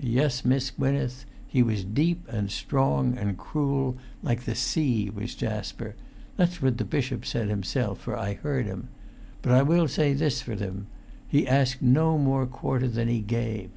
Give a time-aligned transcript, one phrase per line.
[0.00, 5.36] Yes, Miss Gwynneth, he was deep and strong and cruel, like the sea, was[Pg 401]
[5.58, 5.94] Jasper;
[6.38, 8.88] that's what the bishop said himself, for I heard him;
[9.42, 10.86] but I will say this for him,
[11.28, 13.68] he asked no more quarter than he gave.